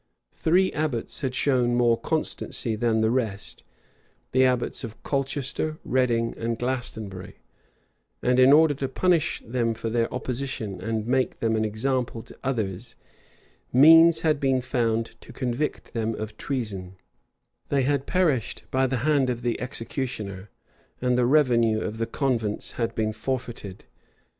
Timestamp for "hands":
19.05-19.29